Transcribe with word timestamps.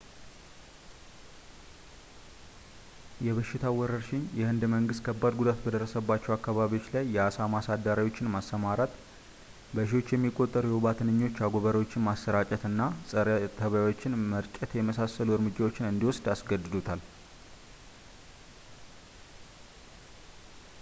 የበሽታው 3.25 3.75
ወረርሽኝ 3.79 4.21
የህንድ 4.39 4.63
መንግስት 4.73 5.03
ከባድ 5.07 5.33
ጉዳት 5.41 5.59
በደረሰባቸው 5.63 6.33
አካባቢዎች 6.35 6.85
ላይ 6.93 7.03
የአሳማ 7.15 7.59
አሳዳሪዎችን 7.59 8.31
ማሰማራት፣ 8.35 8.93
በሺዎች 9.75 10.09
የሚቆጠሩ 10.15 10.65
የወባ 10.71 10.95
ትንኝ 11.01 11.21
አጎበሮችን 11.47 12.05
ማሰራጨት 12.07 12.65
እና 12.71 12.81
ፀረ-ተባዮችን 13.11 14.19
መርጨት 14.33 14.73
የመሳሰሉ 14.79 15.29
እርምጃዎችን 15.37 15.91
እንዲወስድ 15.91 16.27
አስገድዶታል 16.35 17.03